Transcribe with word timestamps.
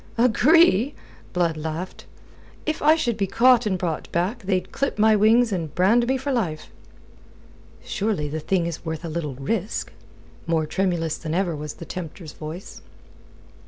"Agree?" 0.17 0.95
Blood 1.31 1.57
laughed. 1.57 2.05
"If 2.65 2.81
I 2.81 2.95
should 2.95 3.17
be 3.17 3.27
caught 3.27 3.67
and 3.67 3.77
brought 3.77 4.11
back, 4.11 4.39
they'd 4.41 4.71
clip 4.71 4.97
my 4.97 5.15
wings 5.15 5.51
and 5.51 5.75
brand 5.75 6.07
me 6.07 6.17
for 6.17 6.31
life." 6.31 6.71
"Surely 7.85 8.27
the 8.27 8.39
thing 8.39 8.65
is 8.65 8.83
worth 8.83 9.05
a 9.05 9.09
little 9.09 9.35
risk?" 9.35 9.93
More 10.47 10.65
tremulous 10.65 11.19
than 11.19 11.35
ever 11.35 11.55
was 11.55 11.75
the 11.75 11.85
tempter's 11.85 12.33
voice. 12.33 12.81